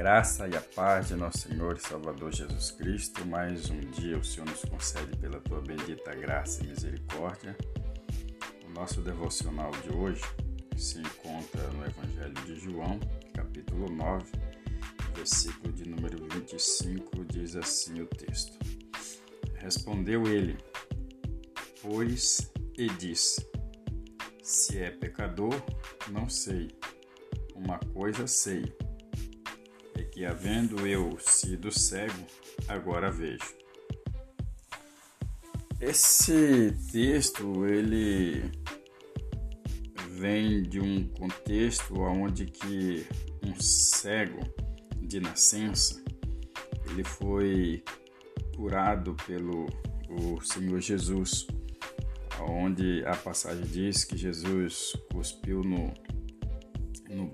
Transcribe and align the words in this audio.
graça 0.00 0.48
e 0.48 0.56
a 0.56 0.62
paz 0.62 1.08
de 1.08 1.14
nosso 1.14 1.46
Senhor 1.46 1.76
e 1.76 1.80
Salvador 1.82 2.32
Jesus 2.32 2.70
Cristo, 2.70 3.22
mais 3.26 3.68
um 3.68 3.80
dia 3.80 4.16
o 4.16 4.24
Senhor 4.24 4.48
nos 4.48 4.62
concede 4.62 5.14
pela 5.18 5.38
tua 5.42 5.60
bendita 5.60 6.14
graça 6.14 6.64
e 6.64 6.68
misericórdia. 6.68 7.54
O 8.66 8.70
nosso 8.70 9.02
devocional 9.02 9.70
de 9.72 9.94
hoje 9.94 10.22
se 10.74 11.00
encontra 11.00 11.68
no 11.72 11.84
Evangelho 11.84 12.32
de 12.46 12.58
João, 12.58 12.98
capítulo 13.34 13.90
9, 13.90 14.24
versículo 15.14 15.70
de 15.70 15.86
número 15.86 16.26
25, 16.32 17.22
diz 17.26 17.54
assim 17.54 18.00
o 18.00 18.06
texto: 18.06 18.58
Respondeu 19.56 20.26
ele, 20.26 20.56
pois, 21.82 22.50
e 22.78 22.88
disse: 22.88 23.46
Se 24.42 24.78
é 24.78 24.90
pecador, 24.90 25.62
não 26.08 26.26
sei. 26.26 26.70
Uma 27.54 27.78
coisa 27.92 28.26
sei 28.26 28.74
que 30.20 30.26
havendo 30.26 30.86
eu 30.86 31.16
sido 31.18 31.72
cego, 31.72 32.26
agora 32.68 33.10
vejo. 33.10 33.56
Esse 35.80 36.76
texto 36.92 37.64
ele 37.64 38.42
vem 40.18 40.62
de 40.62 40.78
um 40.78 41.08
contexto 41.08 41.98
onde 41.98 42.44
que 42.44 43.06
um 43.42 43.58
cego 43.58 44.40
de 45.00 45.20
nascença 45.20 46.04
ele 46.90 47.02
foi 47.02 47.82
curado 48.54 49.16
pelo 49.26 49.68
o 50.10 50.38
Senhor 50.42 50.82
Jesus, 50.82 51.46
onde 52.46 53.02
a 53.06 53.16
passagem 53.16 53.64
diz 53.64 54.04
que 54.04 54.18
Jesus 54.18 54.92
cuspiu 55.10 55.62
no 55.62 55.94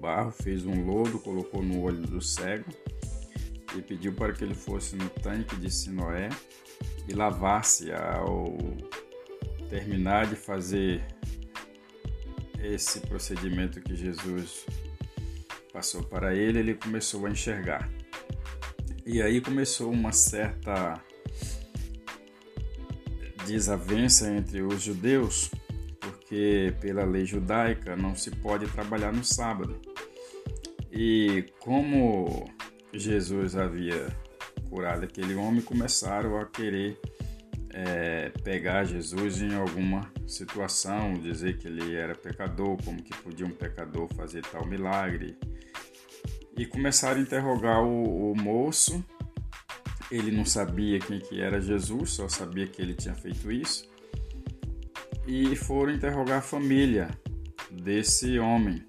barro, 0.07 0.31
fez 0.31 0.65
um 0.65 0.85
lodo, 0.85 1.19
colocou 1.19 1.65
no 1.65 1.83
olho 1.83 2.01
do 2.03 2.23
cego 2.23 2.71
e 3.77 3.83
pediu 3.83 4.13
para 4.13 4.33
que 4.33 4.45
ele 4.45 4.55
fosse 4.55 4.95
no 4.95 5.11
tanque 5.11 5.57
de 5.57 5.69
Sinoé 5.69 6.29
e 7.09 7.13
lavasse 7.13 7.91
ao 7.91 8.57
terminar 9.69 10.29
de 10.29 10.37
fazer 10.37 11.05
esse 12.63 13.01
procedimento 13.01 13.81
que 13.81 13.97
Jesus 13.97 14.65
passou 15.73 16.05
para 16.05 16.37
ele, 16.37 16.61
ele 16.61 16.75
começou 16.75 17.27
a 17.27 17.31
enxergar. 17.31 17.91
E 19.05 19.21
aí 19.21 19.41
começou 19.41 19.91
uma 19.91 20.13
certa 20.13 21.03
desavença 23.45 24.31
entre 24.31 24.63
os 24.63 24.83
judeus 24.83 25.51
porque 26.01 26.75
pela 26.81 27.05
lei 27.05 27.27
judaica 27.27 27.97
não 27.97 28.15
se 28.15 28.31
pode 28.31 28.67
trabalhar 28.69 29.13
no 29.13 29.25
sábado. 29.25 29.81
E 30.97 31.45
como 31.61 32.51
Jesus 32.93 33.55
havia 33.55 34.09
curado 34.71 35.05
aquele 35.05 35.35
homem, 35.35 35.61
começaram 35.61 36.39
a 36.39 36.47
querer 36.47 36.99
é, 37.71 38.31
pegar 38.43 38.85
Jesus 38.85 39.43
em 39.43 39.55
alguma 39.55 40.11
situação, 40.27 41.13
dizer 41.13 41.59
que 41.59 41.69
ele 41.69 41.95
era 41.95 42.15
pecador, 42.15 42.77
como 42.83 43.03
que 43.03 43.15
podia 43.23 43.47
um 43.47 43.51
pecador 43.51 44.09
fazer 44.15 44.43
tal 44.47 44.67
milagre. 44.67 45.37
E 46.57 46.65
começaram 46.65 47.21
a 47.21 47.23
interrogar 47.23 47.83
o, 47.83 48.33
o 48.33 48.35
moço. 48.35 49.05
Ele 50.11 50.31
não 50.31 50.47
sabia 50.47 50.99
quem 50.99 51.19
que 51.19 51.41
era 51.41 51.61
Jesus, 51.61 52.13
só 52.13 52.29
sabia 52.29 52.67
que 52.67 52.81
ele 52.81 52.95
tinha 52.95 53.15
feito 53.15 53.53
isso 53.53 53.95
e 55.27 55.57
foram 55.57 55.93
interrogar 55.93 56.39
a 56.39 56.43
família 56.43 57.11
desse 57.71 58.39
homem, 58.39 58.83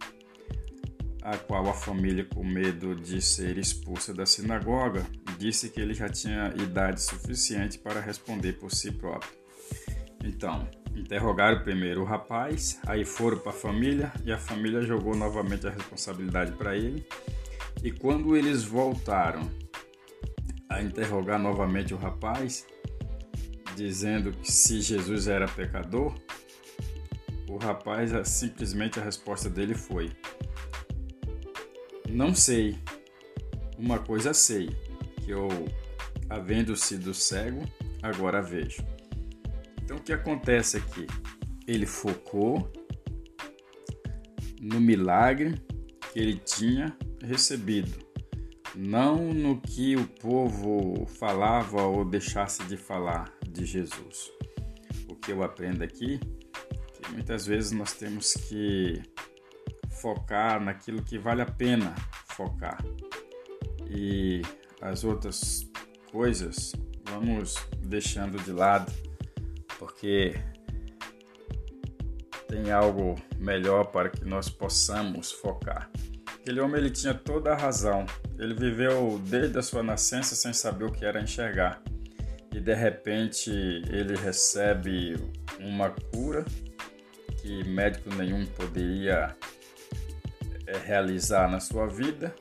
a 1.28 1.38
qual 1.38 1.68
a 1.68 1.74
família, 1.74 2.24
com 2.24 2.42
medo 2.42 2.96
de 2.96 3.22
ser 3.22 3.58
expulsa 3.58 4.14
da 4.14 4.26
sinagoga, 4.26 5.06
disse 5.38 5.70
que 5.70 5.82
ele 5.82 5.94
já 5.94 6.08
tinha 6.08 6.54
idade 6.56 7.02
suficiente 7.02 7.78
para 7.78 8.00
responder 8.00 8.54
por 8.54 8.72
si 8.72 8.94
próprio. 8.94 9.34
Então, 10.24 10.66
interrogaram 10.96 11.62
primeiro 11.62 12.02
o 12.02 12.06
rapaz, 12.06 12.80
aí 12.88 13.04
foram 13.04 13.40
para 13.40 13.52
a 13.52 13.54
família 13.54 14.10
e 14.24 14.32
a 14.32 14.38
família 14.38 14.82
jogou 14.84 15.18
novamente 15.18 15.68
a 15.68 15.70
responsabilidade 15.70 16.54
para 16.54 16.78
ele. 16.78 17.06
E 17.84 17.92
quando 17.92 18.34
eles 18.34 18.64
voltaram 18.64 19.52
a 20.70 20.82
interrogar 20.82 21.38
novamente 21.38 21.94
o 21.94 21.98
rapaz, 21.98 22.66
dizendo 23.76 24.32
que 24.32 24.50
se 24.50 24.80
Jesus 24.80 25.28
era 25.28 25.46
pecador, 25.46 26.16
o 27.50 27.58
rapaz 27.58 28.12
simplesmente 28.30 28.98
a 28.98 29.04
resposta 29.04 29.50
dele 29.50 29.76
foi: 29.76 30.10
Não 32.10 32.34
sei. 32.34 32.78
Uma 33.78 34.00
coisa 34.00 34.34
sei, 34.34 34.70
que 35.24 35.32
eu, 35.32 35.48
havendo 36.30 36.76
sido 36.76 37.14
cego, 37.14 37.62
agora 38.02 38.42
vejo. 38.42 38.84
Então 39.84 39.98
o 39.98 40.02
que 40.02 40.12
acontece 40.12 40.78
aqui? 40.78 41.06
Ele 41.68 41.86
focou 41.86 42.72
no 44.62 44.82
milagre 44.82 45.62
que 46.12 46.20
ele 46.20 46.38
tinha 46.38 46.98
recebido, 47.24 47.98
não 48.76 49.34
no 49.34 49.62
que 49.62 49.96
o 49.96 50.08
povo 50.08 51.06
falava 51.06 51.84
ou 51.84 52.04
deixasse 52.04 52.64
de 52.64 52.78
falar 52.78 53.32
de 53.50 53.66
Jesus. 53.66 54.32
O 55.10 55.16
que 55.16 55.32
eu 55.32 55.44
aprendo 55.44 55.84
aqui 55.84 56.20
é 56.74 57.02
que 57.02 57.12
muitas 57.12 57.46
vezes 57.46 57.72
nós 57.72 57.94
temos 57.94 58.34
que 58.34 59.02
focar 60.02 60.62
naquilo 60.62 61.02
que 61.02 61.18
vale 61.18 61.42
a 61.42 61.46
pena 61.46 61.94
focar. 62.30 62.78
E 63.90 64.42
as 64.82 65.04
outras 65.04 65.70
coisas 66.12 66.74
vamos 67.10 67.56
deixando 67.80 68.38
de 68.44 68.52
lado, 68.52 68.92
porque 69.80 70.36
tem 72.48 72.72
algo 72.72 73.16
melhor 73.38 73.86
para 73.86 74.10
que 74.10 74.26
nós 74.26 74.50
possamos 74.50 75.32
focar. 75.32 75.90
Aquele 76.36 76.60
homem 76.62 76.82
ele 76.82 76.92
tinha 76.92 77.14
toda 77.14 77.52
a 77.52 77.58
razão. 77.58 78.06
Ele 78.40 78.54
viveu 78.54 79.20
desde 79.26 79.58
a 79.58 79.62
sua 79.62 79.84
nascença 79.84 80.36
sem 80.36 80.54
saber 80.54 80.86
o 80.86 80.92
que 80.92 81.04
era 81.04 81.22
enxergar 81.22 81.82
e 82.58 82.60
de 82.60 82.74
repente 82.74 83.52
ele 83.52 84.16
recebe 84.16 85.16
uma 85.60 85.92
cura 85.92 86.44
que 87.40 87.64
médico 87.66 88.10
nenhum 88.16 88.48
poderia 88.48 89.36
realizar 90.86 91.50
na 91.50 91.60
sua 91.60 91.88
vida. 91.88 92.34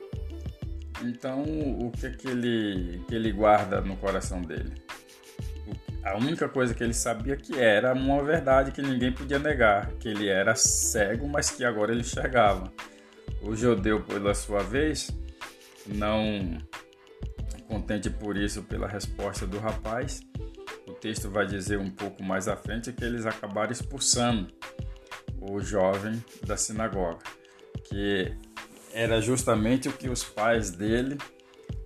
Então, 1.03 1.43
o 1.43 1.91
que, 1.91 2.09
que, 2.11 2.27
ele, 2.27 3.03
que 3.07 3.15
ele 3.15 3.31
guarda 3.31 3.81
no 3.81 3.95
coração 3.97 4.41
dele? 4.41 4.73
A 6.03 6.17
única 6.17 6.47
coisa 6.47 6.73
que 6.73 6.83
ele 6.83 6.93
sabia 6.93 7.35
que 7.35 7.59
era 7.59 7.93
uma 7.93 8.23
verdade 8.23 8.71
que 8.71 8.81
ninguém 8.81 9.11
podia 9.11 9.37
negar, 9.37 9.91
que 9.99 10.07
ele 10.07 10.27
era 10.27 10.55
cego, 10.55 11.27
mas 11.27 11.51
que 11.51 11.65
agora 11.65 11.91
ele 11.91 12.01
enxergava. 12.01 12.71
O 13.41 13.55
judeu, 13.55 14.01
pela 14.03 14.33
sua 14.33 14.63
vez, 14.63 15.11
não 15.85 16.57
contente 17.67 18.09
por 18.09 18.37
isso, 18.37 18.63
pela 18.63 18.87
resposta 18.87 19.45
do 19.45 19.59
rapaz, 19.59 20.21
o 20.87 20.93
texto 20.93 21.29
vai 21.29 21.45
dizer 21.45 21.77
um 21.77 21.89
pouco 21.89 22.23
mais 22.23 22.47
à 22.47 22.55
frente 22.55 22.93
que 22.93 23.03
eles 23.03 23.25
acabaram 23.25 23.71
expulsando 23.71 24.47
o 25.41 25.59
jovem 25.59 26.23
da 26.45 26.55
sinagoga, 26.55 27.19
que 27.89 28.35
era 28.93 29.21
justamente 29.21 29.87
o 29.89 29.93
que 29.93 30.09
os 30.09 30.23
pais 30.23 30.71
dele 30.71 31.17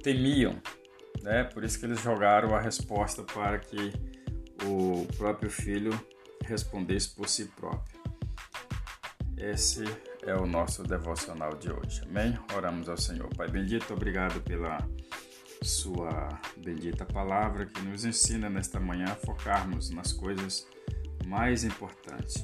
temiam, 0.03 0.61
né? 1.21 1.43
Por 1.43 1.63
isso 1.63 1.79
que 1.79 1.85
eles 1.85 2.01
jogaram 2.01 2.55
a 2.55 2.61
resposta 2.61 3.23
para 3.23 3.59
que 3.59 3.93
o 4.63 5.07
próprio 5.17 5.49
filho 5.49 5.91
respondesse 6.43 7.09
por 7.15 7.27
si 7.27 7.45
próprio. 7.45 7.99
Esse 9.37 9.83
é 10.23 10.35
o 10.35 10.45
nosso 10.45 10.83
devocional 10.83 11.55
de 11.57 11.71
hoje. 11.71 12.01
Amém? 12.07 12.37
Oramos 12.55 12.87
ao 12.87 12.97
Senhor. 12.97 13.27
Pai 13.35 13.49
bendito, 13.49 13.93
obrigado 13.93 14.39
pela 14.41 14.77
sua 15.63 16.29
bendita 16.57 17.05
palavra 17.05 17.65
que 17.65 17.81
nos 17.81 18.03
ensina 18.05 18.49
nesta 18.49 18.79
manhã 18.79 19.05
a 19.05 19.15
focarmos 19.15 19.89
nas 19.91 20.11
coisas 20.11 20.67
mais 21.25 21.63
importantes, 21.63 22.43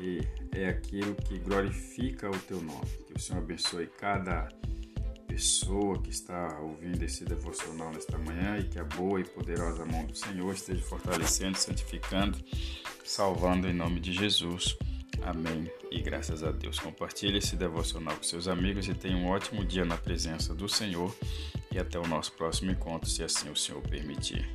que 0.00 0.26
é 0.52 0.66
aquilo 0.66 1.14
que 1.14 1.38
glorifica 1.38 2.30
o 2.30 2.38
teu 2.38 2.60
nome. 2.62 2.86
Que 3.06 3.12
o 3.14 3.20
Senhor 3.20 3.40
abençoe 3.40 3.86
cada 3.86 4.48
pessoa 5.28 6.00
que 6.00 6.10
está 6.10 6.58
ouvindo 6.60 7.02
esse 7.02 7.24
devocional 7.24 7.92
nesta 7.92 8.18
manhã 8.18 8.58
e 8.58 8.64
que 8.64 8.78
a 8.78 8.84
boa 8.84 9.20
e 9.20 9.24
poderosa 9.24 9.84
mão 9.84 10.06
do 10.06 10.16
Senhor 10.16 10.52
esteja 10.54 10.82
fortalecendo, 10.82 11.56
santificando, 11.58 12.38
salvando 13.04 13.68
em 13.68 13.74
nome 13.74 14.00
de 14.00 14.12
Jesus. 14.12 14.76
Amém. 15.22 15.70
E 15.90 16.00
graças 16.00 16.42
a 16.42 16.50
Deus. 16.50 16.78
Compartilhe 16.78 17.36
esse 17.36 17.54
devocional 17.54 18.16
com 18.16 18.22
seus 18.22 18.48
amigos 18.48 18.88
e 18.88 18.94
tenha 18.94 19.16
um 19.16 19.28
ótimo 19.28 19.64
dia 19.64 19.84
na 19.84 19.98
presença 19.98 20.54
do 20.54 20.68
Senhor. 20.68 21.14
E 21.70 21.78
até 21.78 21.98
o 21.98 22.06
nosso 22.06 22.32
próximo 22.32 22.70
encontro, 22.70 23.08
se 23.08 23.22
assim 23.22 23.50
o 23.50 23.56
Senhor 23.56 23.82
permitir. 23.82 24.48